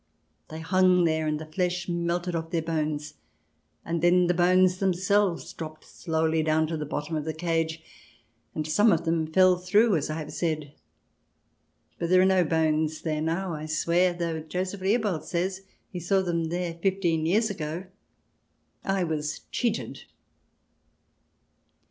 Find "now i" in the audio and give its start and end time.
13.21-13.67